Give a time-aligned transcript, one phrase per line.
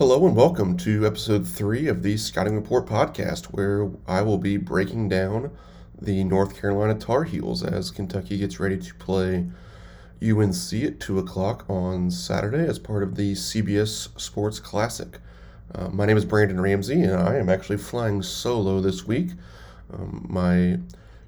[0.00, 4.56] Hello and welcome to episode three of the Scouting Report podcast, where I will be
[4.56, 5.50] breaking down
[6.00, 9.50] the North Carolina Tar Heels as Kentucky gets ready to play
[10.26, 15.18] UNC at 2 o'clock on Saturday as part of the CBS Sports Classic.
[15.74, 19.32] Uh, my name is Brandon Ramsey, and I am actually flying solo this week.
[19.92, 20.78] Um, my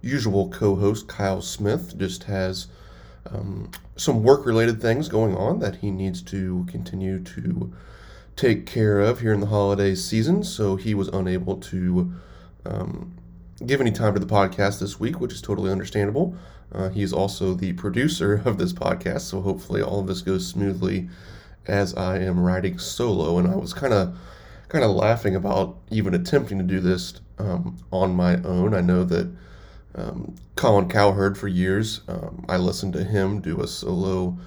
[0.00, 2.68] usual co host, Kyle Smith, just has
[3.30, 7.70] um, some work related things going on that he needs to continue to
[8.36, 12.12] take care of here in the holiday season, so he was unable to
[12.64, 13.14] um,
[13.64, 16.34] give any time to the podcast this week, which is totally understandable.
[16.73, 21.09] Uh, he's also the producer of this podcast, so hopefully all of this goes smoothly
[21.66, 23.38] as I am riding solo.
[23.38, 24.16] And I was kind of
[24.68, 28.73] kind of laughing about even attempting to do this um, on my own.
[28.73, 29.30] I know that
[29.95, 34.38] um, Colin Cowherd for years, um, I listened to him do a solo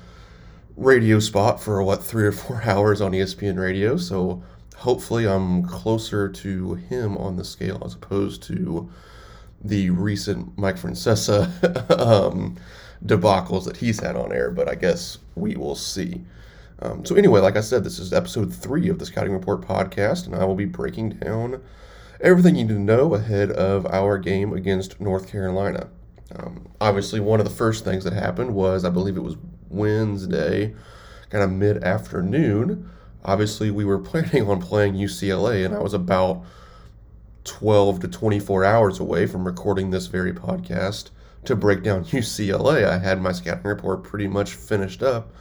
[0.77, 3.97] radio spot for what three or four hours on ESPN radio.
[3.97, 4.43] So
[4.75, 8.90] hopefully I'm closer to him on the scale as opposed to
[9.63, 11.49] the recent Mike Francesa
[11.99, 12.55] um,
[13.05, 14.51] debacles that he's had on air.
[14.51, 16.21] But I guess we will see.
[16.79, 20.26] Um, so anyway, like I said, this is episode three of the Scouting Report podcast,
[20.26, 21.62] and I will be breaking down
[22.20, 25.87] everything you need to know ahead of our game against North Carolina.
[26.35, 29.37] Um, obviously, one of the first things that happened was I believe it was
[29.76, 30.73] Wednesday,
[31.29, 32.90] kind of mid afternoon.
[33.23, 36.43] Obviously, we were planning on playing UCLA, and I was about
[37.43, 41.09] 12 to 24 hours away from recording this very podcast
[41.45, 42.85] to break down UCLA.
[42.85, 45.34] I had my scouting report pretty much finished up.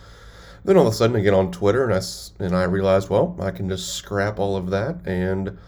[0.64, 2.02] Then all of a sudden, I get on Twitter and I,
[2.42, 5.58] and I realized, well, I can just scrap all of that and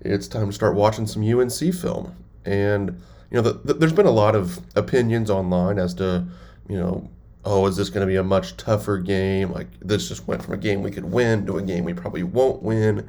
[0.00, 2.14] it's time to start watching some UNC film.
[2.44, 6.26] And, you know, the, the, there's been a lot of opinions online as to,
[6.68, 7.08] you know,
[7.44, 9.52] oh, is this going to be a much tougher game?
[9.52, 12.22] Like, this just went from a game we could win to a game we probably
[12.22, 13.08] won't win.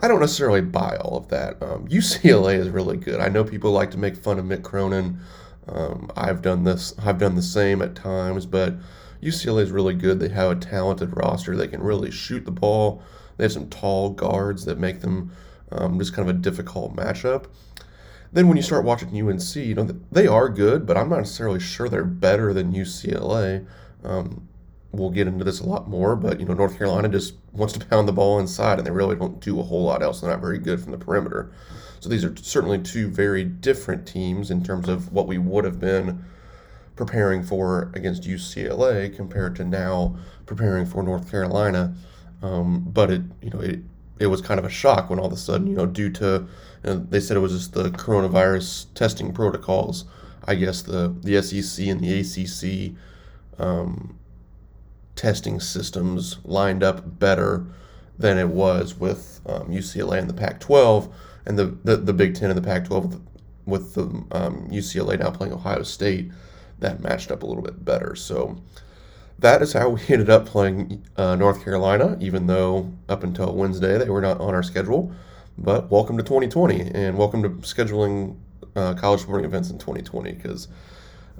[0.00, 1.62] I don't necessarily buy all of that.
[1.62, 3.20] Um, UCLA is really good.
[3.20, 5.18] I know people like to make fun of Mick Cronin.
[5.68, 6.94] Um, I've done this.
[6.98, 8.74] I've done the same at times, but
[9.22, 10.20] UCLA is really good.
[10.20, 11.56] They have a talented roster.
[11.56, 13.02] They can really shoot the ball.
[13.36, 15.32] They have some tall guards that make them
[15.72, 17.46] um, just kind of a difficult matchup.
[18.36, 21.58] Then when you start watching UNC, you know they are good, but I'm not necessarily
[21.58, 23.66] sure they're better than UCLA.
[24.04, 24.46] Um,
[24.92, 27.86] we'll get into this a lot more, but you know North Carolina just wants to
[27.86, 30.20] pound the ball inside, and they really don't do a whole lot else.
[30.20, 31.50] They're not very good from the perimeter.
[32.00, 35.80] So these are certainly two very different teams in terms of what we would have
[35.80, 36.22] been
[36.94, 40.14] preparing for against UCLA compared to now
[40.44, 41.94] preparing for North Carolina.
[42.42, 43.80] Um, but it you know it
[44.18, 46.46] it was kind of a shock when all of a sudden, you know, due to
[46.86, 50.04] know, they said it was just the coronavirus testing protocols.
[50.44, 52.94] I guess the the SEC and the ACC
[53.58, 54.18] um,
[55.16, 57.66] testing systems lined up better
[58.18, 61.12] than it was with um, UCLA and the Pac-12
[61.46, 63.20] and the, the, the Big Ten and the Pac-12 with the,
[63.66, 66.30] with the um, UCLA now playing Ohio State.
[66.78, 68.14] That matched up a little bit better.
[68.14, 68.60] So
[69.38, 73.98] that is how we ended up playing uh, North Carolina, even though up until Wednesday
[73.98, 75.12] they were not on our schedule.
[75.58, 78.36] But welcome to 2020, and welcome to scheduling
[78.74, 80.68] uh, college sporting events in 2020, because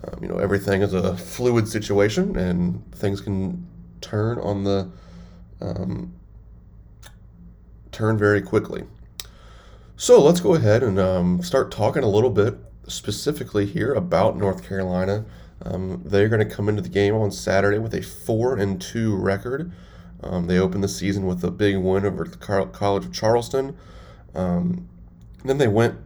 [0.05, 3.67] um, you know everything is a fluid situation, and things can
[4.01, 4.91] turn on the
[5.61, 6.15] um,
[7.93, 8.85] turn very quickly.
[9.97, 12.57] So let's go ahead and um, start talking a little bit
[12.89, 15.25] specifically here about North Carolina
[15.63, 19.17] um, they're going to come into the game on Saturday with a four and two
[19.17, 19.73] record.
[20.23, 23.77] Um, they opened the season with a big win over the College of Charleston.
[24.37, 24.89] Um,
[25.45, 25.99] then they went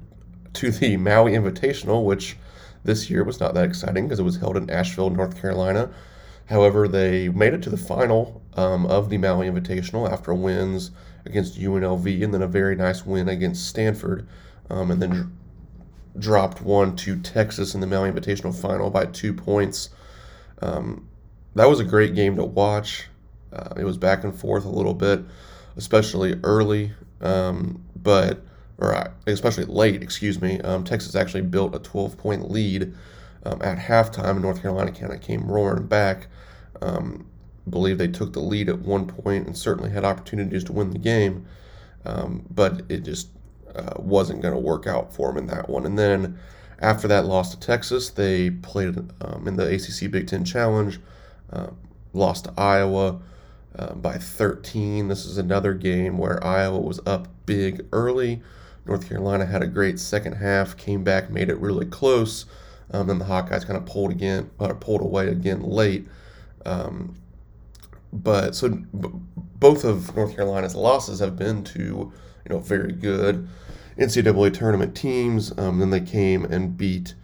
[0.54, 2.36] to the Maui Invitational, which
[2.84, 5.90] this year was not that exciting because it was held in Asheville, North Carolina.
[6.46, 10.90] However, they made it to the final um, of the Maui Invitational after wins
[11.24, 14.26] against UNLV and then a very nice win against Stanford,
[14.70, 15.36] um, and then
[16.18, 19.90] dropped one to Texas in the Maui Invitational final by two points.
[20.62, 21.08] Um,
[21.54, 23.06] that was a great game to watch.
[23.52, 25.22] Uh, it was back and forth a little bit,
[25.76, 28.42] especially early, um, but
[28.78, 30.02] or uh, especially late.
[30.02, 30.60] Excuse me.
[30.60, 32.94] Um, Texas actually built a 12 point lead
[33.44, 36.26] um, at halftime, North Carolina kind of came roaring back.
[36.82, 37.26] Um,
[37.68, 40.98] believe they took the lead at one point and certainly had opportunities to win the
[40.98, 41.46] game,
[42.04, 43.28] um, but it just
[43.74, 45.86] uh, wasn't going to work out for them in that one.
[45.86, 46.38] And then
[46.80, 50.98] after that loss to Texas, they played um, in the ACC Big Ten Challenge,
[51.52, 51.68] uh,
[52.12, 53.20] lost to Iowa
[53.78, 55.08] uh, by 13.
[55.08, 58.42] This is another game where Iowa was up big early.
[58.86, 62.46] North Carolina had a great second half, came back, made it really close.
[62.90, 66.08] Um, then the Hawkeyes kind of pulled again, or pulled away again late.
[66.66, 67.14] Um,
[68.12, 73.48] but so, both of North Carolina's losses have been to you know very good
[73.96, 75.56] NCAA tournament teams.
[75.56, 77.14] Um, then they came and beat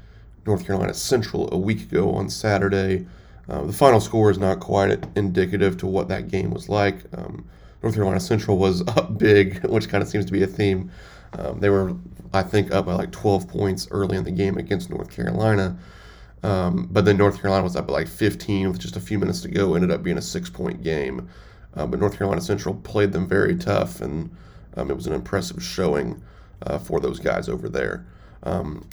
[0.47, 3.07] North Carolina Central a week ago on Saturday.
[3.49, 6.97] Uh, the final score is not quite indicative to what that game was like.
[7.17, 7.47] Um,
[7.83, 10.91] North Carolina Central was up big, which kind of seems to be a theme.
[11.39, 11.95] Um, they were,
[12.33, 15.79] I think, up by like 12 points early in the game against North Carolina.
[16.43, 19.41] Um, but then North Carolina was up by like 15 with just a few minutes
[19.43, 19.75] to go.
[19.75, 21.29] Ended up being a six point game.
[21.75, 24.35] Uh, but North Carolina Central played them very tough, and
[24.77, 26.23] um, it was an impressive showing
[26.63, 28.07] uh, for those guys over there.
[28.45, 28.89] Um,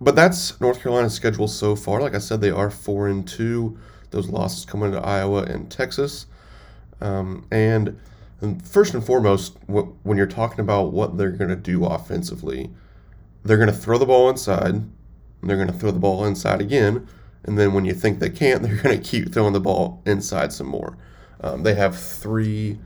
[0.00, 2.00] but that's North Carolina's schedule so far.
[2.00, 3.78] Like I said, they are four and two.
[4.10, 6.26] Those losses coming to Iowa and Texas.
[7.00, 8.00] Um, and,
[8.40, 12.70] and, first and foremost, when you're talking about what they're going to do offensively,
[13.44, 14.82] they're going to throw the ball inside.
[15.42, 17.06] they're going to throw the ball inside again.
[17.44, 20.52] And then when you think they can't, they're going to keep throwing the ball inside
[20.52, 20.96] some more.
[21.42, 22.78] Um, they have three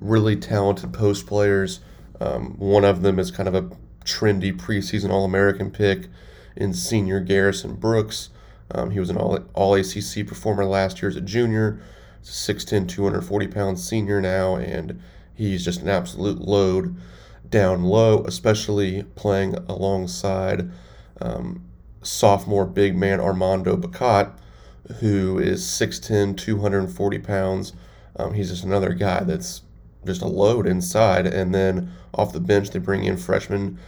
[0.00, 1.80] really talented post players.
[2.20, 3.70] Um, one of them is kind of a
[4.04, 6.08] trendy preseason All American pick
[6.58, 8.30] in senior Garrison Brooks.
[8.70, 11.80] Um, he was an all, all ACC performer last year as a junior.
[12.20, 15.00] he's 6'10, 240 pound senior now, and
[15.34, 16.96] he's just an absolute load
[17.48, 20.70] down low, especially playing alongside
[21.20, 21.64] um,
[22.02, 24.32] sophomore big man Armando Bacot,
[25.00, 27.72] who is 6'10, 240 pounds.
[28.16, 29.62] Um, he's just another guy that's
[30.04, 31.26] just a load inside.
[31.26, 33.78] And then off the bench, they bring in freshman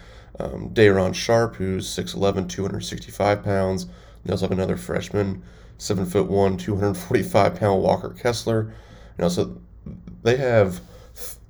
[0.41, 3.87] um, Day'Ron Sharpe, who's 6'11, 265 pounds.
[4.25, 5.43] They also have another freshman,
[5.79, 8.73] 7 foot 1, 245 pound Walker Kessler.
[9.19, 9.61] You know, so
[10.23, 10.81] they have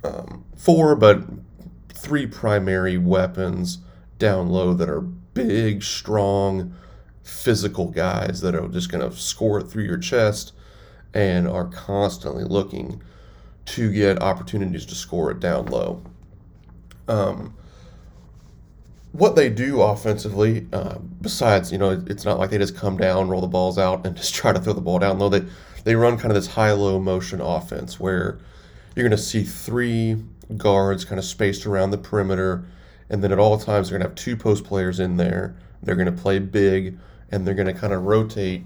[0.04, 1.22] um, four, but
[1.88, 3.78] three primary weapons
[4.18, 6.74] down low that are big, strong,
[7.22, 10.52] physical guys that are just going to score it through your chest
[11.12, 13.02] and are constantly looking
[13.66, 16.02] to get opportunities to score it down low.
[17.08, 17.54] Um,
[19.12, 23.28] what they do offensively, uh, besides, you know, it's not like they just come down,
[23.28, 25.28] roll the balls out, and just try to throw the ball down low.
[25.28, 25.44] They,
[25.84, 28.38] they run kind of this high low motion offense where
[28.94, 30.16] you're going to see three
[30.56, 32.64] guards kind of spaced around the perimeter,
[33.08, 35.56] and then at all times, they're going to have two post players in there.
[35.82, 36.98] They're going to play big,
[37.30, 38.64] and they're going to kind of rotate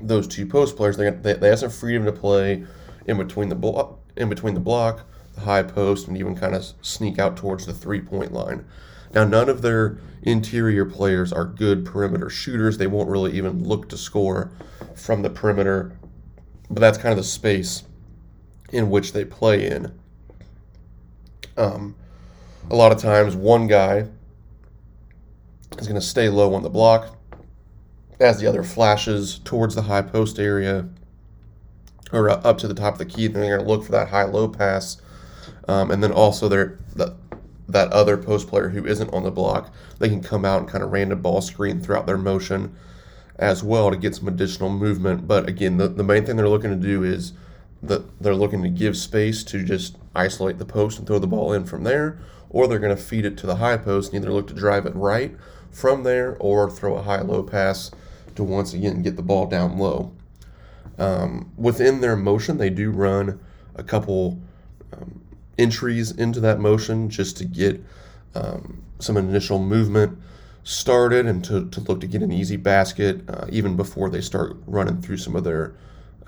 [0.00, 0.96] those two post players.
[0.96, 2.64] They, they, they have some freedom to play
[3.06, 5.02] in between the block, in between the block,
[5.34, 8.64] the high post, and even kind of sneak out towards the three point line.
[9.14, 12.78] Now, none of their interior players are good perimeter shooters.
[12.78, 14.50] They won't really even look to score
[14.94, 15.96] from the perimeter,
[16.70, 17.84] but that's kind of the space
[18.72, 19.98] in which they play in.
[21.56, 21.94] Um,
[22.70, 24.06] a lot of times, one guy
[25.78, 27.16] is going to stay low on the block
[28.20, 30.88] as the other flashes towards the high post area
[32.12, 33.26] or up to the top of the key.
[33.26, 34.98] Then they're going to look for that high low pass.
[35.68, 37.16] Um, and then also they're, the,
[37.72, 40.84] that other post player who isn't on the block, they can come out and kind
[40.84, 42.74] of random ball screen throughout their motion
[43.36, 45.26] as well to get some additional movement.
[45.26, 47.32] But again, the, the main thing they're looking to do is
[47.82, 51.52] that they're looking to give space to just isolate the post and throw the ball
[51.52, 52.18] in from there,
[52.50, 54.86] or they're going to feed it to the high post and either look to drive
[54.86, 55.34] it right
[55.70, 57.90] from there or throw a high low pass
[58.36, 60.12] to once again get the ball down low.
[60.98, 63.40] Um, within their motion, they do run
[63.74, 64.38] a couple
[64.92, 65.21] um,
[65.58, 67.82] entries into that motion just to get
[68.34, 70.18] um, some initial movement
[70.64, 74.56] started and to, to look to get an easy basket uh, even before they start
[74.66, 75.74] running through some of their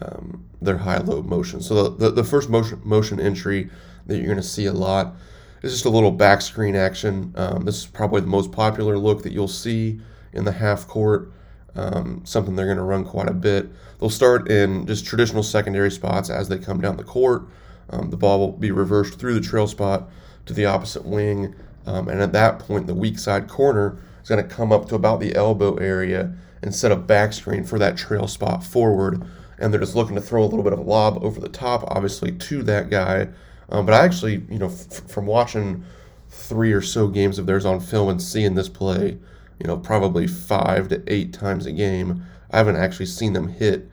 [0.02, 1.60] um, their high low motion.
[1.60, 3.70] So the, the, the, first motion motion entry
[4.06, 5.14] that you're going to see a lot
[5.62, 7.32] is just a little back screen action.
[7.36, 10.00] Um, this is probably the most popular look that you'll see
[10.32, 11.30] in the half court.
[11.76, 13.68] Um, something they're going to run quite a bit.
[13.98, 17.46] They'll start in just traditional secondary spots as they come down the court.
[17.90, 20.08] Um, the ball will be reversed through the trail spot
[20.46, 21.54] to the opposite wing.
[21.86, 24.94] Um, and at that point, the weak side corner is going to come up to
[24.94, 29.22] about the elbow area and set a back screen for that trail spot forward.
[29.58, 31.84] And they're just looking to throw a little bit of a lob over the top,
[31.88, 33.28] obviously, to that guy.
[33.68, 35.84] Um, but I actually, you know, f- from watching
[36.28, 39.18] three or so games of theirs on film and seeing this play,
[39.60, 43.88] you know, probably five to eight times a game, I haven't actually seen them hit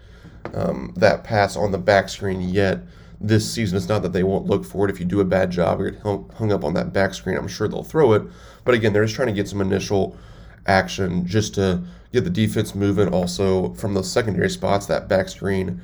[0.54, 2.80] um, that pass on the back screen yet
[3.22, 3.78] this season.
[3.78, 4.92] It's not that they won't look for it.
[4.92, 7.48] If you do a bad job or get hung up on that back screen, I'm
[7.48, 8.24] sure they'll throw it.
[8.66, 10.18] But again, they're just trying to get some initial
[10.66, 13.14] action just to get the defense moving.
[13.14, 15.82] Also, from those secondary spots, that back screen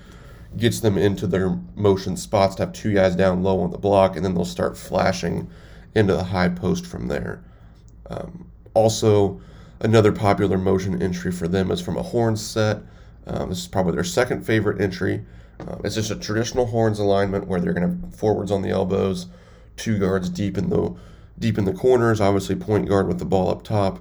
[0.58, 4.16] gets them into their motion spots to have two guys down low on the block,
[4.16, 5.50] and then they'll start flashing
[5.96, 7.44] into the high post from there.
[8.10, 9.42] Um, also,
[9.80, 12.82] another popular motion entry for them is from a horn set.
[13.28, 15.26] Um, this is probably their second favorite entry.
[15.60, 19.28] Um, it's just a traditional horns alignment where they're going to forwards on the elbows,
[19.76, 20.96] two guards deep in the
[21.40, 24.00] deep in the corners, obviously point guard with the ball up top,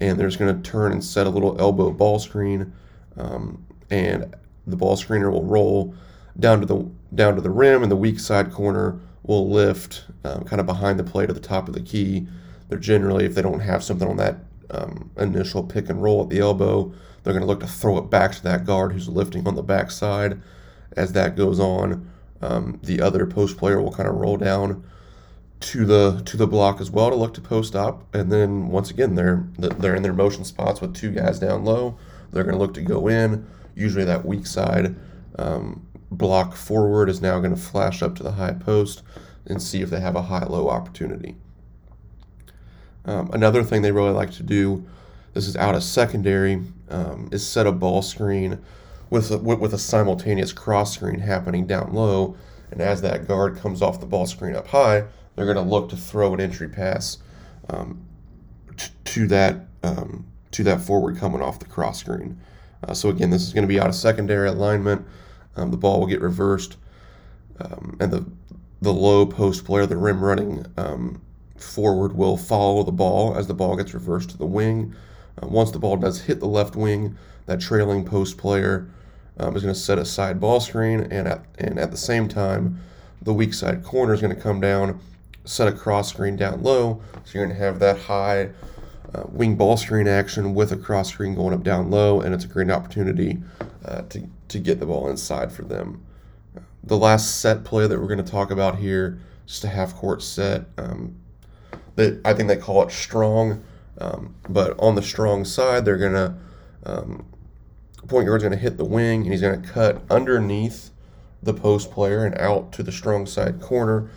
[0.00, 2.72] and they're just going to turn and set a little elbow ball screen,
[3.16, 4.34] um, and
[4.66, 5.94] the ball screener will roll
[6.38, 10.44] down to the down to the rim, and the weak side corner will lift um,
[10.44, 12.26] kind of behind the play to the top of the key.
[12.68, 14.36] They're generally, if they don't have something on that
[14.70, 18.10] um, initial pick and roll at the elbow, they're going to look to throw it
[18.10, 20.40] back to that guard who's lifting on the backside.
[20.96, 22.10] As that goes on,
[22.42, 24.84] um, the other post player will kind of roll down
[25.58, 28.90] to the to the block as well to look to post up, and then once
[28.90, 31.98] again they're they're in their motion spots with two guys down low.
[32.32, 33.46] They're going to look to go in.
[33.74, 34.96] Usually that weak side
[35.38, 39.02] um, block forward is now going to flash up to the high post
[39.46, 41.36] and see if they have a high-low opportunity.
[43.04, 44.84] Um, another thing they really like to do,
[45.34, 48.58] this is out of secondary, um, is set a ball screen
[49.10, 52.36] with a, with a simultaneous cross screen happening down low.
[52.70, 55.88] And as that guard comes off the ball screen up high, they're going to look
[55.90, 57.18] to throw an entry pass
[57.68, 58.04] um,
[58.76, 62.40] t- to that um, to that forward coming off the cross screen.
[62.82, 65.06] Uh, so again, this is going to be out of secondary alignment.
[65.54, 66.76] Um, the ball will get reversed,
[67.60, 68.26] um, and the
[68.82, 71.20] the low post player, the rim running um,
[71.56, 74.94] forward, will follow the ball as the ball gets reversed to the wing.
[75.42, 78.90] Uh, once the ball does hit the left wing, that trailing post player
[79.38, 82.28] um, is going to set a side ball screen, and at and at the same
[82.28, 82.80] time,
[83.22, 85.00] the weak side corner is going to come down,
[85.44, 87.00] set a cross screen down low.
[87.24, 88.50] So you're going to have that high
[89.14, 92.44] uh, wing ball screen action with a cross screen going up down low, and it's
[92.44, 93.42] a great opportunity
[93.84, 96.04] uh, to to get the ball inside for them.
[96.84, 100.22] The last set play that we're going to talk about here, just a half court
[100.22, 100.66] set.
[100.78, 101.16] Um,
[101.96, 103.64] that I think they call it strong,
[103.98, 106.34] um, but on the strong side, they're going to
[106.84, 107.26] um,
[108.08, 110.90] point guard's going to hit the wing, and he's going to cut underneath
[111.42, 114.10] the post player and out to the strong side corner.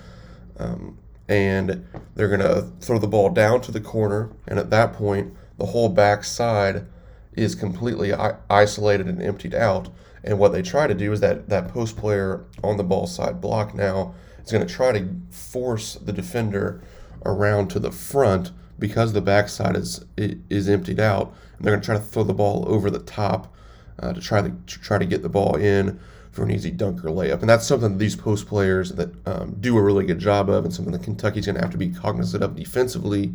[0.57, 4.31] Um, and they're going to throw the ball down to the corner.
[4.47, 6.87] And at that point, the whole back side
[7.33, 8.13] is completely
[8.49, 9.89] isolated and emptied out.
[10.23, 13.39] And what they try to do is that that post player on the ball side
[13.39, 16.81] block now is going to try to force the defender
[17.23, 21.33] around to the front because the backside is is emptied out.
[21.57, 23.53] And they're going to try to throw the ball over the top
[24.01, 25.99] uh, to try to, to try to get the ball in
[26.31, 27.41] for an easy dunk or layup.
[27.41, 30.63] And that's something that these post players that um, do a really good job of,
[30.63, 33.33] and something that Kentucky's going to have to be cognizant of defensively,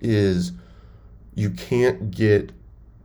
[0.00, 0.52] is
[1.34, 2.52] you can't get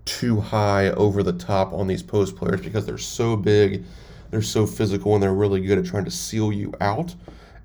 [0.05, 3.83] too high over the top on these post players because they're so big,
[4.29, 7.15] they're so physical, and they're really good at trying to seal you out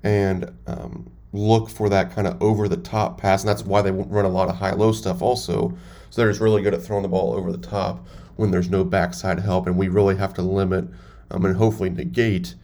[0.03, 3.41] and um, look for that kind of over the top pass.
[3.41, 5.77] And that's why they run a lot of high low stuff also.
[6.09, 8.83] So they're just really good at throwing the ball over the top when there's no
[8.83, 9.67] backside help.
[9.67, 10.85] And we really have to limit
[11.31, 12.55] um, and hopefully negate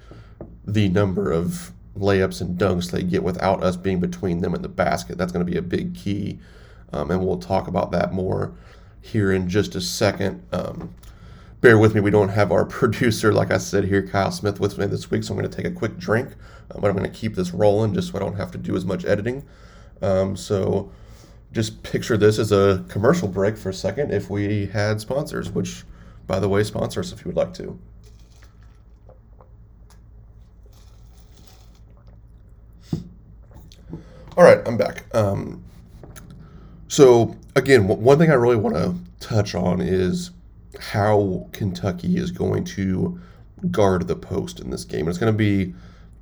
[0.66, 4.70] the number of layups and dunks they get without us being between them and the
[4.70, 5.18] basket.
[5.18, 6.40] That's going to be a big key.
[6.92, 8.54] Um, and we'll talk about that more
[9.02, 10.44] here in just a second.
[10.52, 10.94] Um,
[11.62, 14.78] bear with me, we don't have our producer, like I said here, Kyle Smith, with
[14.78, 16.30] me this week, so I'm going to take a quick drink,
[16.72, 18.76] uh, but I'm going to keep this rolling just so I don't have to do
[18.76, 19.46] as much editing.
[20.02, 20.92] Um, so
[21.56, 25.86] just picture this as a commercial break for a second if we had sponsors, which,
[26.28, 27.80] by the way, sponsor us if you would like to.
[34.36, 35.06] All right, I'm back.
[35.16, 35.64] Um,
[36.90, 38.94] so again, one thing I really want to
[39.26, 40.32] touch on is
[40.78, 43.18] how Kentucky is going to
[43.72, 45.08] guard the post in this game.
[45.08, 45.74] It's going to be,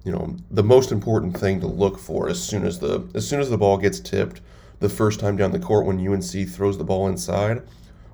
[0.04, 3.40] you know, the most important thing to look for as soon as the as soon
[3.40, 4.42] as the ball gets tipped
[4.84, 7.64] the first time down the court when UNC throws the ball inside.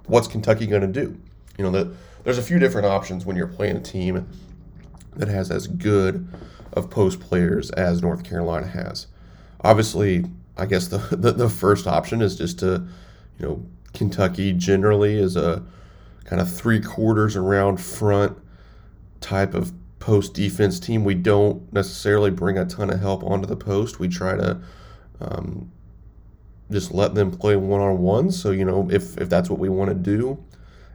[0.05, 1.19] What's Kentucky going to do?
[1.57, 4.27] You know, the, there's a few different options when you're playing a team
[5.15, 6.27] that has as good
[6.73, 9.07] of post players as North Carolina has
[9.61, 10.25] obviously,
[10.57, 12.88] I guess the, the, the first option is just to,
[13.39, 15.63] you know, Kentucky generally is a
[16.25, 18.38] kind of three quarters around front
[19.19, 21.03] type of post defense team.
[21.03, 23.99] We don't necessarily bring a ton of help onto the post.
[23.99, 24.61] We try to
[25.19, 25.71] um,
[26.71, 28.31] just let them play one on one.
[28.31, 30.43] So, you know, if, if that's what we want to do,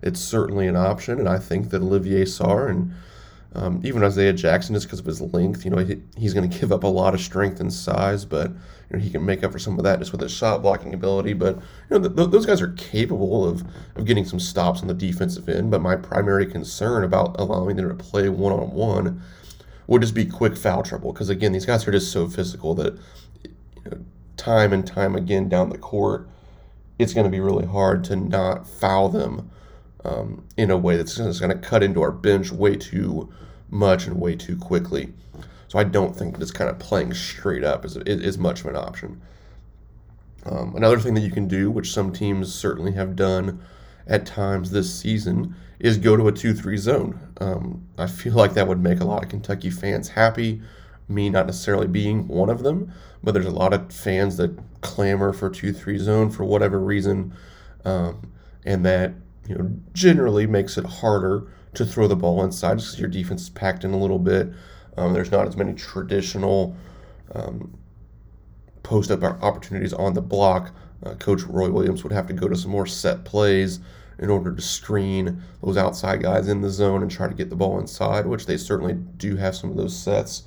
[0.02, 1.18] it's certainly an option.
[1.18, 2.92] And I think that Olivier Sarr and
[3.54, 6.58] um, even Isaiah Jackson, just because of his length, you know, he, he's going to
[6.58, 9.52] give up a lot of strength and size, but you know, he can make up
[9.52, 11.34] for some of that just with his shot blocking ability.
[11.34, 11.56] But
[11.88, 13.64] you know, th- those guys are capable of,
[13.94, 15.70] of getting some stops on the defensive end.
[15.70, 19.22] But my primary concern about allowing them to play one on one
[19.86, 22.98] would just be quick foul trouble, because again, these guys are just so physical that
[24.44, 26.28] time and time again down the court,
[26.98, 29.50] it's going to be really hard to not foul them
[30.04, 33.32] um, in a way that's going to cut into our bench way too
[33.70, 35.12] much and way too quickly.
[35.68, 38.66] So I don't think that it's kind of playing straight up is, is much of
[38.66, 39.20] an option.
[40.44, 43.62] Um, another thing that you can do, which some teams certainly have done
[44.06, 47.18] at times this season, is go to a 2 3 zone.
[47.40, 50.60] Um, I feel like that would make a lot of Kentucky fans happy,
[51.08, 52.92] me not necessarily being one of them,
[53.22, 57.34] but there's a lot of fans that clamor for 2 3 zone for whatever reason.
[57.84, 58.30] Um,
[58.64, 59.12] and that
[59.46, 63.50] you know generally makes it harder to throw the ball inside because your defense is
[63.50, 64.48] packed in a little bit.
[64.96, 66.76] Um, there's not as many traditional
[67.34, 67.76] um,
[68.82, 70.74] post up opportunities on the block.
[71.04, 73.80] Uh, Coach Roy Williams would have to go to some more set plays
[74.18, 77.56] in order to screen those outside guys in the zone and try to get the
[77.56, 80.44] ball inside, which they certainly do have some of those sets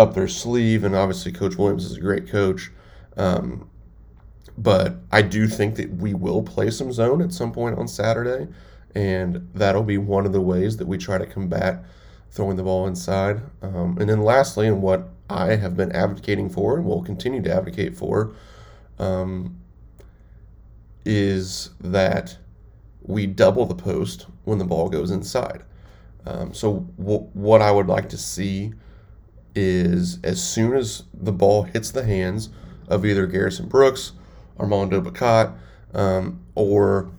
[0.00, 0.84] up their sleeve.
[0.84, 2.70] And obviously, Coach Williams is a great coach.
[3.16, 3.68] Um,
[4.56, 8.52] but I do think that we will play some zone at some point on Saturday,
[8.94, 11.84] and that'll be one of the ways that we try to combat
[12.30, 13.40] throwing the ball inside.
[13.62, 17.54] Um, and then lastly, and what I have been advocating for and will continue to
[17.54, 18.32] advocate for,
[18.98, 19.56] um,
[21.04, 22.36] is that
[23.02, 25.62] we double the post when the ball goes inside.
[26.26, 28.74] Um, so w- what I would like to see
[29.54, 32.50] is as soon as the ball hits the hands
[32.88, 34.12] of either Garrison Brooks
[34.60, 35.54] Armando Bacot,
[35.94, 37.10] um, or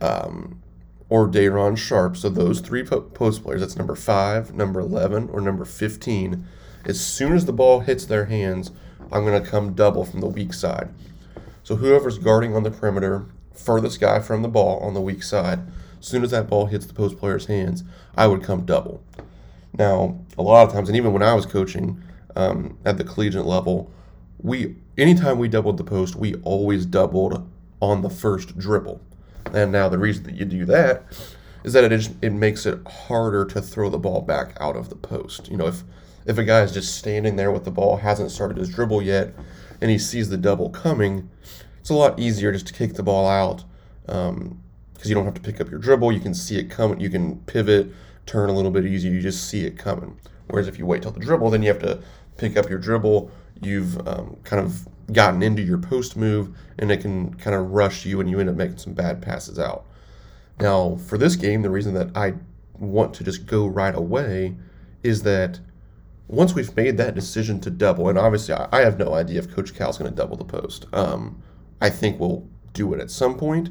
[0.00, 0.62] um,
[1.08, 2.16] or Day'Ron Sharpe.
[2.16, 6.46] So those three post players, that's number five, number 11, or number 15.
[6.84, 8.70] As soon as the ball hits their hands,
[9.12, 10.92] I'm going to come double from the weak side.
[11.62, 15.60] So whoever's guarding on the perimeter, furthest guy from the ball on the weak side,
[15.98, 17.82] as soon as that ball hits the post player's hands,
[18.16, 19.02] I would come double.
[19.78, 22.02] Now, a lot of times, and even when I was coaching
[22.34, 23.90] um, at the collegiate level,
[24.38, 27.48] we anytime we doubled the post, we always doubled
[27.80, 29.00] on the first dribble.
[29.52, 31.04] And now the reason that you do that
[31.64, 34.88] is that it is, it makes it harder to throw the ball back out of
[34.88, 35.50] the post.
[35.50, 35.82] You know, if
[36.26, 39.32] if a guy is just standing there with the ball, hasn't started his dribble yet,
[39.80, 41.30] and he sees the double coming,
[41.80, 43.64] it's a lot easier just to kick the ball out
[44.04, 44.60] because um,
[45.04, 46.10] you don't have to pick up your dribble.
[46.12, 46.98] You can see it coming.
[46.98, 47.92] You can pivot,
[48.26, 49.12] turn a little bit easier.
[49.12, 50.18] You just see it coming.
[50.48, 52.00] Whereas if you wait till the dribble, then you have to
[52.36, 53.30] pick up your dribble,
[53.62, 58.04] you've um, kind of gotten into your post move and it can kind of rush
[58.04, 59.86] you and you end up making some bad passes out.
[60.60, 62.34] Now, for this game, the reason that I
[62.78, 64.54] want to just go right away
[65.02, 65.60] is that
[66.28, 69.74] once we've made that decision to double, and obviously I have no idea if Coach
[69.74, 70.86] Cal's going to double the post.
[70.92, 71.40] Um,
[71.80, 73.70] I think we'll do it at some point.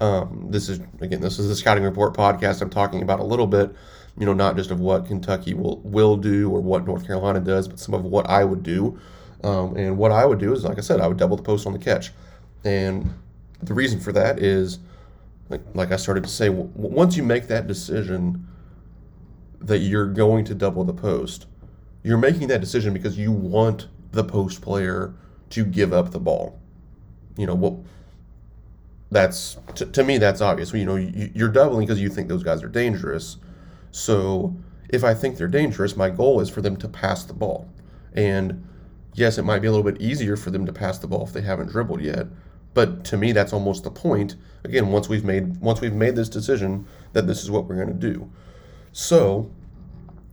[0.00, 2.60] Um, this is again, this is the scouting report podcast.
[2.60, 3.74] I'm talking about a little bit,
[4.18, 7.68] you know, not just of what Kentucky will will do or what North Carolina does,
[7.68, 8.98] but some of what I would do
[9.44, 11.66] um, and what I would do is, like I said, I would double the post
[11.66, 12.12] on the catch.
[12.64, 13.12] And
[13.62, 14.78] the reason for that is,
[15.50, 18.48] like, like I started to say, w- once you make that decision
[19.60, 21.46] that you're going to double the post,
[22.02, 25.12] you're making that decision because you want the post player
[25.50, 26.58] to give up the ball.
[27.36, 27.74] You know, what
[29.10, 30.72] that's to, me that's obvious.
[30.72, 33.36] You know, you, you're doubling because you think those guys are dangerous.
[33.94, 34.56] So
[34.88, 37.70] if I think they're dangerous, my goal is for them to pass the ball.
[38.12, 38.66] And
[39.14, 41.32] yes, it might be a little bit easier for them to pass the ball if
[41.32, 42.26] they haven't dribbled yet.
[42.74, 44.34] But to me, that's almost the point.
[44.64, 47.86] Again, once we've made once we've made this decision that this is what we're going
[47.86, 48.28] to do.
[48.90, 49.48] So,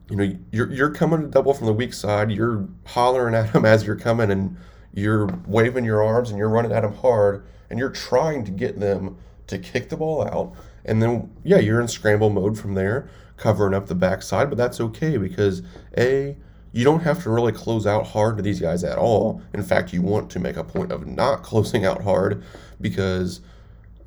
[0.10, 2.32] you know, you're you're coming to double from the weak side.
[2.32, 4.58] You're hollering at them as you're coming, and
[4.91, 8.80] you're waving your arms and you're running at them hard, and you're trying to get
[8.80, 10.56] them to kick the ball out.
[10.84, 13.08] And then, yeah, you're in scramble mode from there,
[13.41, 14.49] covering up the backside.
[14.49, 15.63] But that's okay because
[15.97, 16.38] a
[16.73, 19.41] you don't have to really close out hard to these guys at all.
[19.54, 22.43] In fact, you want to make a point of not closing out hard
[22.80, 23.41] because,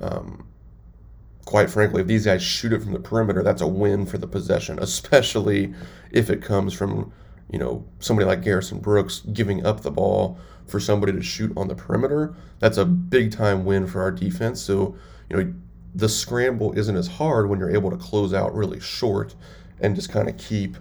[0.01, 0.47] um,
[1.45, 4.27] quite frankly, if these guys shoot it from the perimeter, that's a win for the
[4.27, 5.75] possession, especially
[6.11, 7.13] if it comes from,
[7.51, 11.67] you know, somebody like Garrison Brooks giving up the ball for somebody to shoot on
[11.67, 12.33] the perimeter.
[12.57, 14.59] That's a big time win for our defense.
[14.59, 14.97] So,
[15.29, 15.53] you know,
[15.95, 19.33] the scramble isn't as hard when you're able to close out really short
[19.79, 20.77] and just kind of keep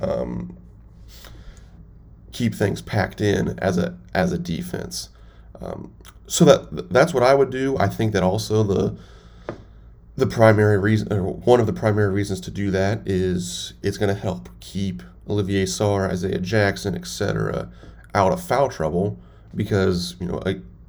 [0.00, 0.56] um,
[2.32, 5.08] keep things packed in as a as a defense.
[5.60, 5.92] Um,
[6.26, 7.76] so that that's what I would do.
[7.78, 8.96] I think that also the
[10.16, 14.14] the primary reason, or one of the primary reasons to do that is it's going
[14.14, 17.70] to help keep Olivier Sarr, Isaiah Jackson, etc.,
[18.14, 19.18] out of foul trouble
[19.54, 20.42] because you know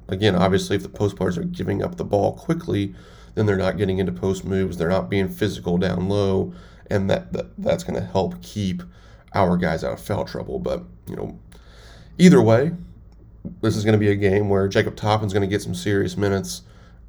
[0.08, 2.94] again, obviously, if the post players are giving up the ball quickly,
[3.34, 4.76] then they're not getting into post moves.
[4.76, 6.52] They're not being physical down low,
[6.88, 8.82] and that, that that's going to help keep
[9.34, 10.58] our guys out of foul trouble.
[10.58, 11.38] But, you know,
[12.18, 12.72] either way,
[13.60, 16.16] this is going to be a game where Jacob Toppin's going to get some serious
[16.16, 16.62] minutes.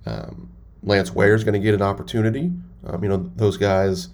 [0.05, 0.49] Um,
[0.83, 2.51] Lance Ware's going to get an opportunity.
[2.85, 4.09] Um, you know, those guys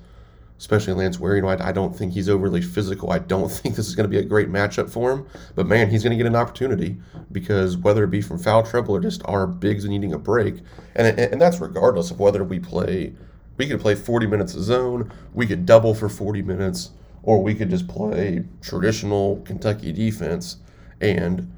[0.61, 1.37] especially Lance Ware.
[1.37, 3.09] You know, I, I don't think he's overly physical.
[3.09, 5.25] I don't think this is going to be a great matchup for him.
[5.55, 6.97] But man, he's going to get an opportunity
[7.31, 10.57] because whether it be from foul trouble or just our bigs needing a break,
[10.95, 13.13] and and that's regardless of whether we play.
[13.57, 15.11] We could play 40 minutes of zone.
[15.33, 20.57] We could double for 40 minutes, or we could just play traditional Kentucky defense
[20.99, 21.51] and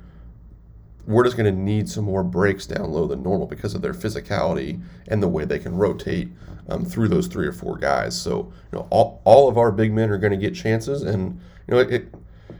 [1.05, 3.93] we're just going to need some more breaks down low than normal because of their
[3.93, 6.29] physicality and the way they can rotate
[6.69, 8.19] um, through those three or four guys.
[8.19, 11.39] So, you know, all, all of our big men are going to get chances, and
[11.67, 12.13] you know, it,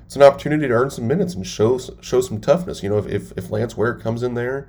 [0.05, 2.83] it's an opportunity to earn some minutes and show show some toughness.
[2.83, 4.67] You know, if if, if Lance Ware comes in there,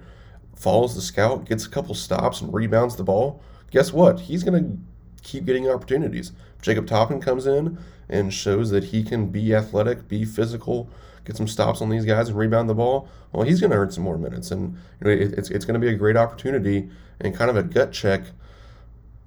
[0.54, 4.20] follows the scout, gets a couple stops, and rebounds the ball, guess what?
[4.20, 4.78] He's going to
[5.22, 6.32] keep getting opportunities.
[6.62, 10.88] Jacob Toppin comes in and shows that he can be athletic, be physical,
[11.24, 13.90] get some stops on these guys and rebound the ball, well, he's going to earn
[13.90, 14.50] some more minutes.
[14.50, 16.88] And you know, it, it's, it's going to be a great opportunity
[17.20, 18.22] and kind of a gut check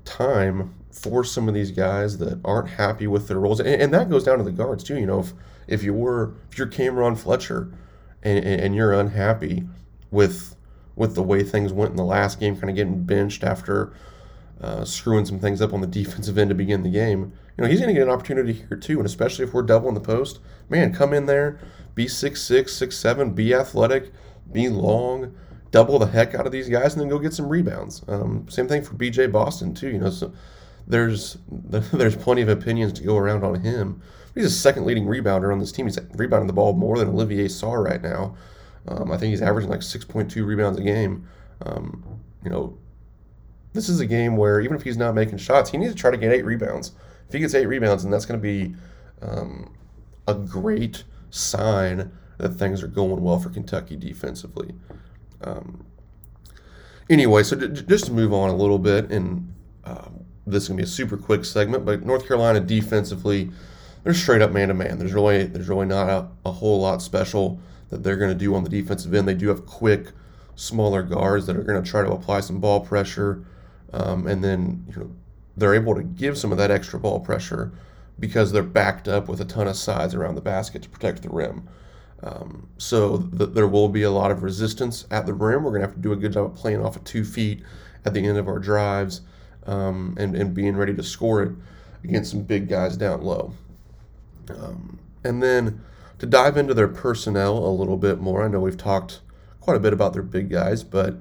[0.07, 3.59] time for some of these guys that aren't happy with their roles.
[3.59, 4.97] And, and that goes down to the guards, too.
[4.97, 5.33] You know, if,
[5.67, 7.71] if you're if you're Cam'Ron Fletcher
[8.23, 9.67] and, and you're unhappy
[10.09, 10.55] with
[10.95, 13.93] with the way things went in the last game, kind of getting benched after
[14.61, 17.33] uh, screwing some things up on the defensive end to begin the game.
[17.57, 19.93] You know, he's going to get an opportunity here too, and especially if we're doubling
[19.93, 20.39] the post,
[20.69, 21.59] man, come in there,
[21.95, 24.11] be six six, six seven, be athletic,
[24.51, 25.35] be long,
[25.71, 28.03] double the heck out of these guys, and then go get some rebounds.
[28.07, 29.27] Um, same thing for B.J.
[29.27, 29.89] Boston too.
[29.89, 30.33] You know, so
[30.87, 34.01] there's there's plenty of opinions to go around on him.
[34.33, 35.87] He's a second leading rebounder on this team.
[35.87, 38.35] He's rebounding the ball more than Olivier Sarr right now.
[38.87, 41.27] Um, I think he's averaging like 6.2 rebounds a game.
[41.65, 42.77] Um, you know,
[43.73, 46.11] this is a game where even if he's not making shots, he needs to try
[46.11, 46.91] to get eight rebounds.
[47.27, 48.75] If he gets eight rebounds, then that's going to be
[49.21, 49.73] um,
[50.27, 54.75] a great sign that things are going well for Kentucky defensively.
[55.41, 55.85] Um,
[57.09, 60.09] anyway, so d- just to move on a little bit, and uh,
[60.45, 63.51] this is gonna be a super quick segment, but North Carolina defensively,
[64.03, 64.97] they're straight up man to man.
[64.99, 68.53] There's really there's really not a, a whole lot special that they're going to do
[68.55, 69.27] on the defensive end.
[69.27, 70.11] They do have quick,
[70.55, 73.43] smaller guards that are going to try to apply some ball pressure,
[73.93, 75.11] um, and then you know
[75.55, 77.71] they're able to give some of that extra ball pressure
[78.19, 81.29] because they're backed up with a ton of sides around the basket to protect the
[81.29, 81.67] rim.
[82.23, 85.63] Um, so th- there will be a lot of resistance at the rim.
[85.63, 87.63] We're going to have to do a good job of playing off of two feet
[88.05, 89.21] at the end of our drives
[89.65, 91.51] um, and, and being ready to score it
[92.03, 93.53] against some big guys down low.
[94.49, 95.83] Um, and then
[96.19, 99.21] to dive into their personnel a little bit more, I know we've talked
[99.59, 101.15] quite a bit about their big guys, but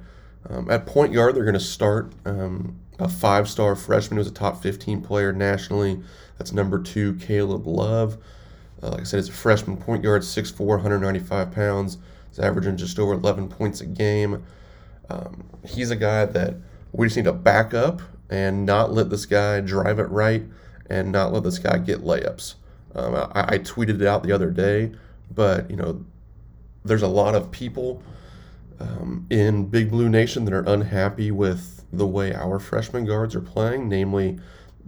[0.49, 4.33] um, at point guard, they're going to start um, a five star freshman who's a
[4.33, 6.01] top 15 player nationally.
[6.39, 8.19] That's number two, Caleb Love.
[8.83, 11.99] Uh, like I said, he's a freshman point guard, 6'4, 195 pounds.
[12.29, 14.45] He's averaging just over 11 points a game.
[15.09, 16.55] Um, he's a guy that
[16.93, 20.43] we just need to back up and not let this guy drive it right
[20.91, 22.55] and not let this guy get layups.
[22.95, 24.93] Um, I, I, tweeted it out the other day,
[25.35, 26.05] but you know,
[26.85, 28.03] there's a lot of people
[28.81, 33.41] um, in Big Blue Nation that are unhappy with the way our freshman guards are
[33.41, 34.39] playing, namely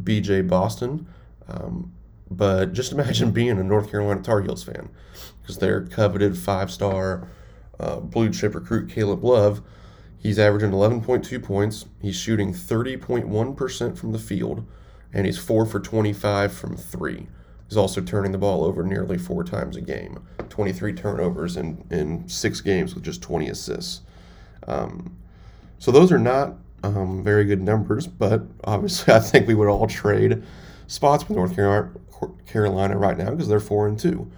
[0.03, 1.07] BJ Boston.
[1.49, 1.93] Um,
[2.31, 4.89] but just imagine being a North Carolina Tar Heels fan
[5.43, 7.29] because their coveted five star
[7.81, 9.63] uh, blue chip recruit Caleb Love,
[10.19, 11.87] he's averaging 11.2 points.
[12.03, 14.67] He's shooting 30.1% from the field,
[15.13, 17.29] and he's 4 for 25 from three.
[17.69, 22.27] He's also turning the ball over nearly four times a game, 23 turnovers in, in
[22.27, 24.01] six games with just 20 assists.
[24.67, 25.17] Um,
[25.79, 29.87] so those are not um, very good numbers, but obviously I think we would all
[29.87, 30.43] trade
[30.89, 31.55] spots with North
[32.47, 34.29] Carolina right now because they're four and two.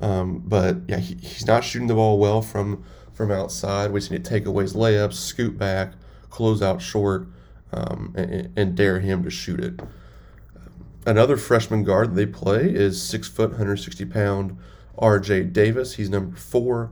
[0.00, 3.92] Um, but yeah, he, he's not shooting the ball well from from outside.
[3.92, 5.94] We just need to take layups, scoot back,
[6.28, 7.26] close out short,
[7.72, 9.80] um, and, and, dare him to shoot it.
[11.06, 14.58] Another freshman guard they play is six foot, 160 pound
[14.98, 15.44] R.J.
[15.44, 15.94] Davis.
[15.94, 16.90] He's number four.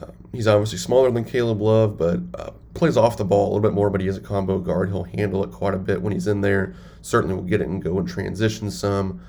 [0.00, 3.60] Uh, he's obviously smaller than Caleb Love, but uh, plays off the ball a little
[3.60, 3.90] bit more.
[3.90, 4.88] But he is a combo guard.
[4.88, 6.74] He'll handle it quite a bit when he's in there.
[7.02, 9.20] Certainly will get it and go and transition some.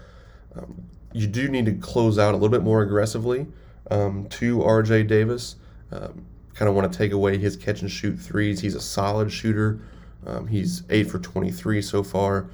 [0.56, 3.48] Um, you do need to close out a little bit more aggressively
[3.92, 5.56] um, to RJ Davis.
[5.92, 8.62] Um, kind of want to take away his catch and shoot threes.
[8.62, 9.80] He's a solid shooter.
[10.26, 12.48] Um, he's 8 for 23 so far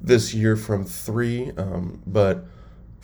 [0.00, 1.52] this year from three.
[1.56, 2.46] Um, but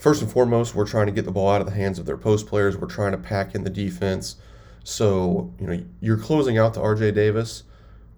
[0.02, 2.16] first and foremost, we're trying to get the ball out of the hands of their
[2.16, 2.76] post players.
[2.76, 4.34] We're trying to pack in the defense.
[4.82, 7.62] So, you know, you're closing out to RJ Davis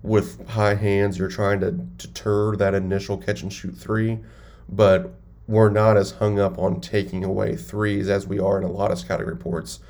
[0.03, 1.19] with high hands.
[1.19, 4.19] You're trying to deter that initial catch and shoot three.
[4.67, 5.13] But
[5.47, 8.91] we're not as hung up on taking away threes as we are in a lot
[8.91, 9.81] of scouting reports.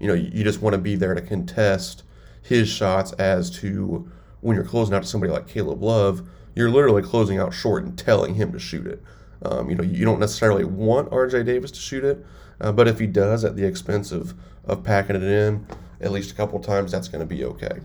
[0.00, 2.02] You know, you just want to be there to contest
[2.42, 7.02] his shots as to when you're closing out to somebody like Caleb Love, you're literally
[7.02, 9.00] closing out short and telling him to shoot it.
[9.42, 12.24] Um, you know, you don't necessarily want RJ Davis to shoot it,
[12.60, 15.66] uh, but if he does at the expense of, of packing it in
[16.00, 17.80] at least a couple times, that's going to be okay.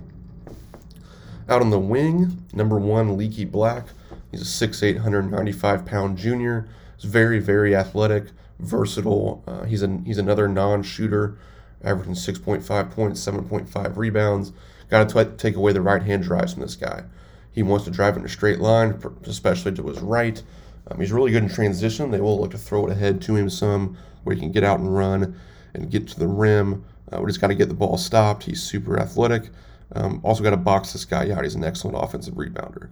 [1.47, 3.87] Out on the wing, number one, Leaky Black.
[4.31, 6.69] He's a 6'8", 195 pound junior.
[6.97, 8.25] He's very, very athletic,
[8.59, 9.43] versatile.
[9.47, 11.37] Uh, he's a, he's another non-shooter,
[11.83, 14.51] averaging 6.5 points, 7.5 rebounds.
[14.89, 17.03] Got to take away the right hand drives from this guy.
[17.51, 20.41] He wants to drive in a straight line, especially to his right.
[20.89, 22.11] Um, he's really good in transition.
[22.11, 24.79] They will look to throw it ahead to him some, where he can get out
[24.79, 25.39] and run
[25.73, 26.83] and get to the rim.
[27.11, 28.43] Uh, we just got to get the ball stopped.
[28.43, 29.49] He's super athletic.
[29.93, 31.43] Um, also got to box this guy out.
[31.43, 32.89] He's an excellent offensive rebounder.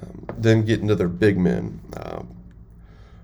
[0.00, 1.80] Um, then get into their big men.
[1.96, 2.36] Um,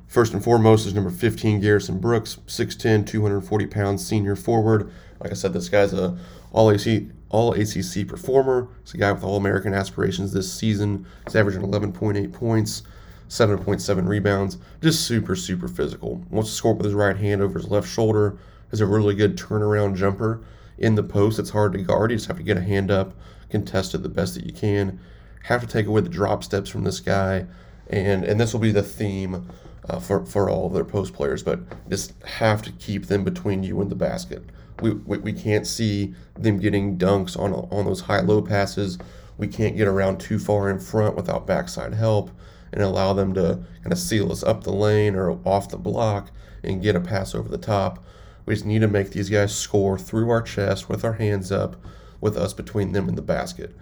[0.07, 4.91] first and foremost is number 15, Garrison Brooks, 6'10", 240 pounds, senior forward.
[5.21, 6.19] Like I said, this guy's a
[6.53, 8.69] all AC all ACC performer.
[8.85, 11.07] He's a guy with All American aspirations this season.
[11.25, 12.83] He's averaging 11.8 points,
[13.33, 14.59] 7.7 rebounds.
[14.83, 16.23] Just super, super physical.
[16.29, 18.37] Wants to score with his right hand over his left shoulder.
[18.71, 20.43] Has a really good turnaround jumper
[20.77, 21.39] in the post.
[21.39, 22.11] It's hard to guard.
[22.11, 23.15] You just have to get a hand up,
[23.49, 25.01] contest it the best that you can.
[25.45, 27.47] Have to take away the drop steps from this guy,
[27.89, 29.49] and and this will be the theme
[29.89, 31.43] uh, for for all of their post players.
[31.43, 34.45] But just have to keep them between you and the basket.
[34.83, 38.99] We, we, we can't see them getting dunks on on those high low passes.
[39.39, 42.31] We can't get around too far in front without backside help
[42.73, 46.31] and allow them to kind of seal us up the lane or off the block
[46.63, 48.05] and get a pass over the top.
[48.47, 51.77] We just need to make these guys score through our chest with our hands up,
[52.21, 53.77] with us between them and the basket,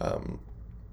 [0.00, 0.40] um,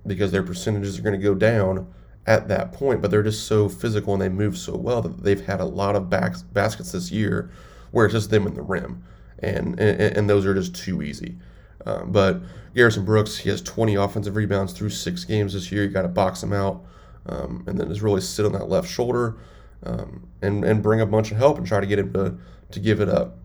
[0.06, 1.94] because their percentages are going to go down
[2.26, 3.02] at that point.
[3.02, 5.96] But they're just so physical and they move so well that they've had a lot
[5.96, 7.52] of back, baskets this year
[7.94, 9.04] where it's just them in the rim,
[9.39, 11.38] and and, and those are just too easy.
[11.86, 12.42] Um, but
[12.76, 15.84] Garrison Brooks, he has 20 offensive rebounds through six games this year.
[15.84, 16.84] You got to box him out,
[17.26, 19.36] um, and then just really sit on that left shoulder,
[19.84, 22.38] um, and and bring a bunch of help and try to get him to
[22.72, 23.38] to give it up.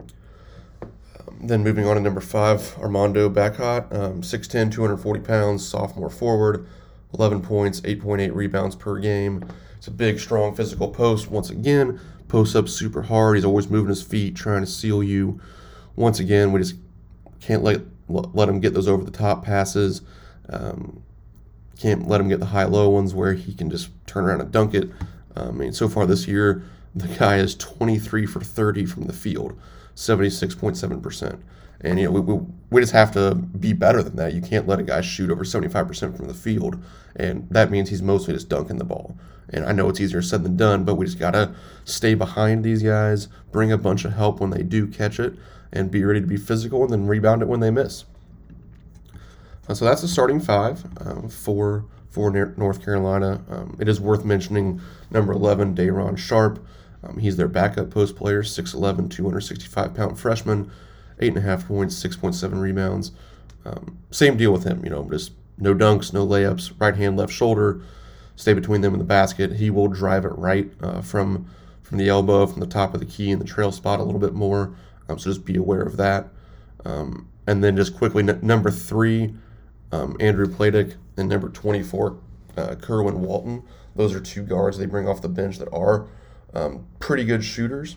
[0.00, 6.66] Um, then moving on to number five, Armando Bacot, um, 6'10", 240 pounds, sophomore forward,
[7.14, 9.44] 11 points, 8.8 rebounds per game.
[9.76, 11.30] It's a big, strong physical post.
[11.30, 13.36] Once again, posts up super hard.
[13.36, 15.40] He's always moving his feet, trying to seal you.
[15.94, 16.76] Once again, we just
[17.40, 20.02] can't let let him get those over the top passes.
[20.48, 21.02] Um,
[21.78, 24.50] can't let him get the high low ones where he can just turn around and
[24.50, 24.90] dunk it.
[25.34, 26.62] Um, I mean, so far this year,
[26.94, 29.58] the guy is 23 for 30 from the field,
[29.94, 31.38] 76.7%.
[31.82, 34.32] And, you know, we, we, we just have to be better than that.
[34.32, 36.82] You can't let a guy shoot over 75% from the field.
[37.14, 39.16] And that means he's mostly just dunking the ball.
[39.50, 42.64] And I know it's easier said than done, but we just got to stay behind
[42.64, 45.34] these guys, bring a bunch of help when they do catch it,
[45.72, 48.04] and be ready to be physical and then rebound it when they miss.
[49.68, 53.44] Uh, so that's the starting five um, for for North Carolina.
[53.50, 56.66] Um, it is worth mentioning number 11, Day'Ron Sharpe.
[57.02, 60.70] Um, he's their backup post player, 6'11, 265 pound freshman,
[61.20, 63.12] 8.5 points, 6.7 rebounds.
[63.66, 67.34] Um, same deal with him, you know, just no dunks, no layups, right hand, left
[67.34, 67.82] shoulder,
[68.34, 69.52] stay between them and the basket.
[69.52, 71.50] He will drive it right uh, from
[71.82, 74.20] from the elbow, from the top of the key in the trail spot a little
[74.20, 74.74] bit more.
[75.08, 76.28] Um, so just be aware of that.
[76.84, 79.34] Um, and then just quickly, n- number three,
[79.92, 82.18] um, Andrew Platek, and number 24,
[82.56, 83.62] uh, Kerwin Walton.
[83.94, 86.06] Those are two guards they bring off the bench that are
[86.54, 87.96] um, pretty good shooters.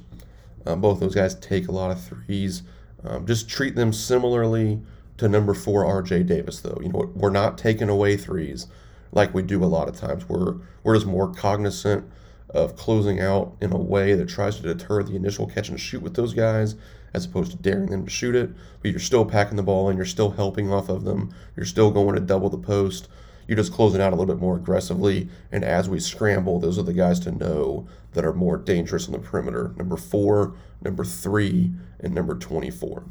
[0.66, 2.64] Um, both those guys take a lot of threes.
[3.04, 4.82] Um, just treat them similarly
[5.18, 6.80] to number four RJ Davis, though.
[6.82, 8.68] You know, we're not taking away threes
[9.12, 10.28] like we do a lot of times.
[10.28, 12.10] We're we're just more cognizant
[12.50, 16.02] of closing out in a way that tries to deter the initial catch and shoot
[16.02, 16.76] with those guys
[17.14, 18.50] as opposed to daring them to shoot it.
[18.82, 21.34] But you're still packing the ball and you're still helping off of them.
[21.56, 23.08] You're still going to double the post.
[23.48, 25.28] You're just closing out a little bit more aggressively.
[25.52, 29.14] And as we scramble, those are the guys to know that are more dangerous on
[29.14, 29.74] the perimeter.
[29.76, 33.04] Number four, number three, and number 24.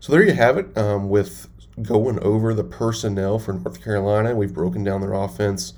[0.00, 1.48] So there you have it um, with
[1.82, 4.34] going over the personnel for North Carolina.
[4.34, 5.74] We've broken down their offense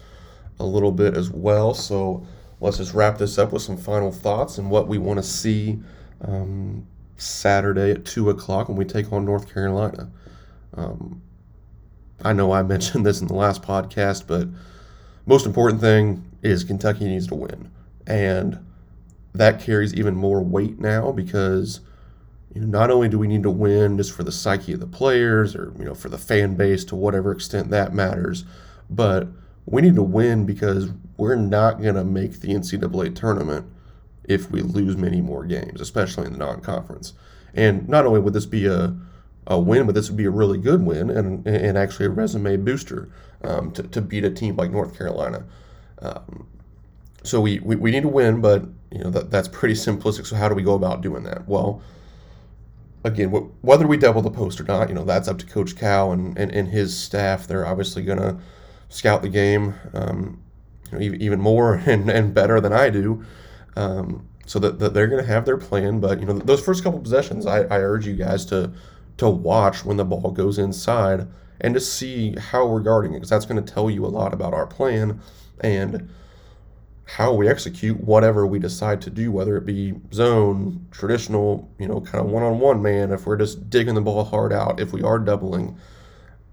[0.59, 1.75] a little bit as well.
[1.75, 2.27] So
[2.61, 5.81] let's just wrap this up with some final thoughts and what we want to see
[6.23, 10.11] um, Saturday at 2 o'clock when we take on North Carolina.
[10.75, 11.23] Um,
[12.23, 14.49] I know I mentioned this in the last podcast, but
[15.27, 17.71] most important thing is Kentucky needs to win.
[18.07, 18.65] And
[19.35, 21.81] that carries even more weight now because
[22.55, 24.87] you know, not only do we need to win just for the psyche of the
[24.87, 28.45] players or you know for the fan base to whatever extent that matters,
[28.89, 29.29] but
[29.67, 33.67] we need to win because we're not going to make the NCAA tournament
[34.31, 37.15] if we lose many more games, especially in the non-conference.
[37.53, 38.97] And not only would this be a
[39.47, 42.57] a win, but this would be a really good win and, and actually a resume
[42.59, 43.09] booster
[43.43, 45.45] um, to, to beat a team like North Carolina.
[46.01, 46.47] Um,
[47.25, 48.63] so we, we, we need to win, but
[48.93, 50.27] you know that, that's pretty simplistic.
[50.27, 51.49] So how do we go about doing that?
[51.49, 51.83] Well,
[53.03, 53.31] again,
[53.63, 56.39] whether we double the post or not, you know that's up to Coach Cal and,
[56.39, 57.47] and, and his staff.
[57.47, 58.39] They're obviously going to
[58.89, 60.41] scout the game, um,
[60.93, 63.25] you know, even more and, and better than I do.
[63.77, 66.01] Um, so that, that they're going to have their plan.
[66.01, 68.73] But you know, those first couple possessions, I, I urge you guys to
[69.19, 71.29] to watch when the ball goes inside
[71.61, 74.33] and to see how we're guarding it because that's going to tell you a lot
[74.33, 75.21] about our plan
[75.61, 76.09] and
[77.05, 82.01] how we execute whatever we decide to do, whether it be zone, traditional, you know,
[82.01, 84.93] kind of one on one man, if we're just digging the ball hard out, if
[84.93, 85.77] we are doubling,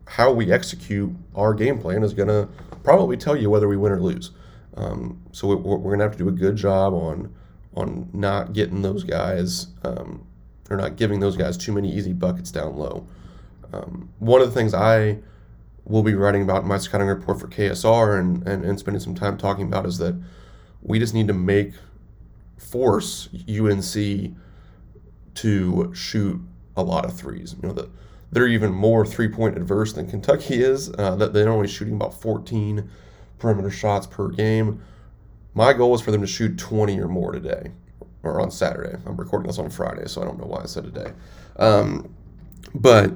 [0.06, 2.50] how we execute our game plan is going to
[2.84, 4.32] probably tell you whether we win or lose.
[4.78, 7.34] Um, so we're, we're going to have to do a good job on
[7.74, 10.26] on not getting those guys um,
[10.70, 13.08] or not giving those guys too many easy buckets down low.
[13.72, 15.20] Um, one of the things I
[15.86, 19.14] will be writing about in my scouting report for KSR and, and, and spending some
[19.14, 20.20] time talking about is that
[20.82, 21.74] we just need to make
[22.58, 24.36] force UNC
[25.36, 26.42] to shoot
[26.76, 27.56] a lot of threes.
[27.62, 27.90] You know that
[28.32, 30.92] they're even more three point adverse than Kentucky is.
[30.98, 32.90] Uh, that they're only shooting about 14
[33.40, 34.82] perimeter shots per game.
[35.54, 37.72] My goal is for them to shoot 20 or more today,
[38.24, 38.98] or on Saturday.
[39.06, 41.14] I'm recording this on Friday, so I don't know why I said today.
[41.58, 42.14] Um,
[42.76, 43.14] but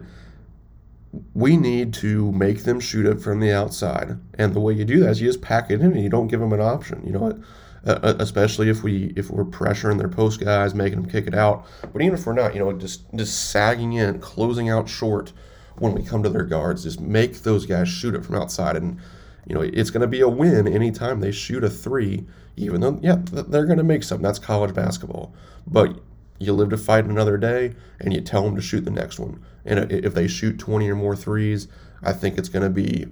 [1.34, 4.18] we need to make them shoot it from the outside.
[4.36, 6.28] And the way you do that is you just pack it in and you don't
[6.28, 7.04] give them an option.
[7.06, 7.38] You know what?
[7.86, 11.34] Uh, uh, especially if we if we're pressuring their post guys, making them kick it
[11.34, 11.66] out.
[11.92, 15.34] But even if we're not, you know, just just sagging in, closing out short
[15.78, 18.76] when we come to their guards, just make those guys shoot it from outside.
[18.76, 19.00] And
[19.46, 22.26] you know, it's going to be a win anytime they shoot a three.
[22.58, 24.22] Even though, yeah, they're going to make some.
[24.22, 25.34] That's college basketball.
[25.66, 26.00] But
[26.40, 29.44] you live to fight another day, and you tell them to shoot the next one.
[29.66, 31.68] And if they shoot 20 or more threes,
[32.04, 33.08] I think it's going to be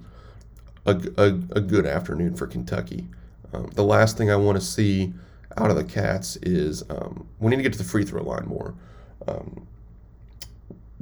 [0.86, 3.08] a, a, a, good afternoon for Kentucky.
[3.54, 5.14] Um, the last thing I want to see
[5.58, 8.48] out of the Cats is um, we need to get to the free throw line
[8.48, 8.74] more.
[9.28, 9.68] Um,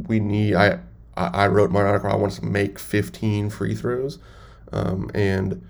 [0.08, 0.80] we need, I,
[1.16, 4.20] I wrote my article, I want to make 15 free throws.
[4.72, 5.66] Um, and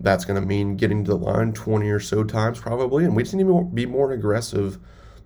[0.00, 3.04] that's going to mean getting to the line 20 or so times probably.
[3.04, 4.78] And we just need to be more aggressive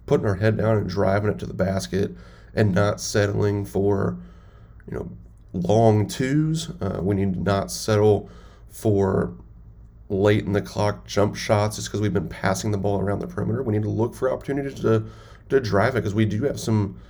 [0.06, 2.12] putting our head down and driving it to the basket
[2.54, 4.18] and not settling for,
[4.90, 5.10] you know,
[5.52, 6.70] long twos.
[6.80, 8.30] Uh, we need to not settle
[8.68, 9.34] for
[10.08, 13.26] late in the clock jump shots just because we've been passing the ball around the
[13.26, 13.62] perimeter.
[13.62, 15.06] We need to look for opportunities to
[15.48, 17.00] to drive it because we do have some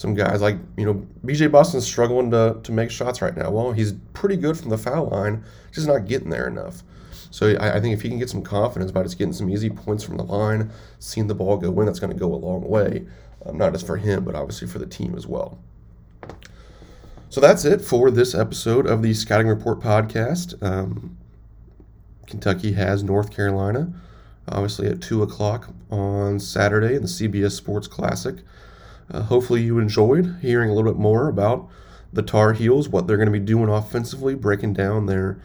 [0.00, 3.50] some guys like you know BJ Boston's struggling to to make shots right now.
[3.50, 6.82] Well, he's pretty good from the foul line, just not getting there enough.
[7.30, 9.68] So I, I, think if he can get some confidence by just getting some easy
[9.68, 12.66] points from the line, seeing the ball go in, that's going to go a long
[12.66, 13.06] way,
[13.44, 15.58] um, not just for him, but obviously for the team as well.
[17.28, 20.60] So that's it for this episode of the Scouting Report podcast.
[20.62, 21.18] Um,
[22.26, 23.92] Kentucky has North Carolina,
[24.48, 28.36] obviously at 2 o'clock on Saturday in the CBS Sports Classic.
[29.10, 31.68] Uh, hopefully, you enjoyed hearing a little bit more about
[32.12, 35.40] the Tar Heels, what they're going to be doing offensively, breaking down their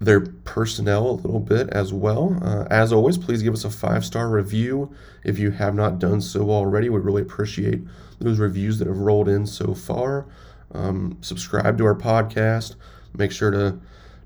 [0.00, 2.36] their personnel a little bit as well.
[2.42, 6.20] Uh, as always, please give us a five star review if you have not done
[6.20, 6.88] so already.
[6.88, 7.80] We really appreciate
[8.18, 10.26] those reviews that have rolled in so far.
[10.72, 12.74] Um, subscribe to our podcast.
[13.16, 13.78] Make sure to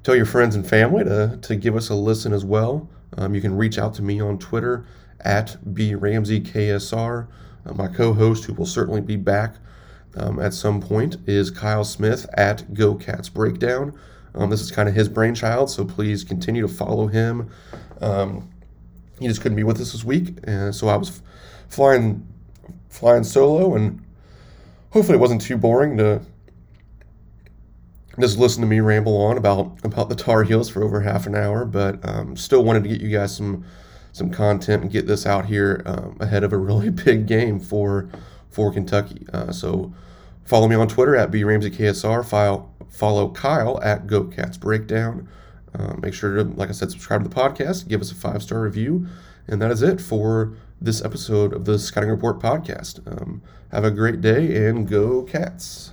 [0.02, 2.88] tell your friends and family to, to give us a listen as well.
[3.18, 4.86] Um, you can reach out to me on Twitter
[5.20, 7.26] at bramseyksr.
[7.66, 9.56] Uh, my co host, who will certainly be back
[10.16, 13.98] um, at some point, is Kyle Smith at Go Cats Breakdown.
[14.34, 17.50] Um, this is kind of his brainchild, so please continue to follow him.
[18.00, 18.50] Um,
[19.18, 21.22] he just couldn't be with us this week, and so I was
[21.68, 22.26] flying
[22.88, 24.02] flying solo, and
[24.90, 26.20] hopefully it wasn't too boring to
[28.18, 31.34] just listen to me ramble on about about the Tar Heels for over half an
[31.34, 31.64] hour.
[31.64, 33.64] But um, still wanted to get you guys some
[34.16, 38.08] some content and get this out here um, ahead of a really big game for
[38.50, 39.26] for Kentucky.
[39.32, 39.92] Uh, so
[40.44, 42.24] follow me on Twitter at bramseyksr.
[42.24, 45.28] File follow Kyle at GoCats Breakdown.
[45.78, 48.42] Uh, make sure to, like I said, subscribe to the podcast, give us a five
[48.42, 49.06] star review,
[49.46, 53.06] and that is it for this episode of the Scouting Report podcast.
[53.06, 55.92] Um, have a great day and go Cats.